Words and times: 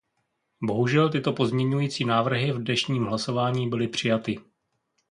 Bohužel 0.63 1.09
tyto 1.09 1.33
pozměňující 1.33 2.05
návrhy 2.05 2.51
v 2.51 2.63
dnešním 2.63 3.05
hlasování 3.05 3.69
byly 3.69 3.87
přijaty. 3.87 4.39